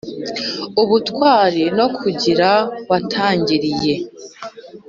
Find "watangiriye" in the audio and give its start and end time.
2.89-3.95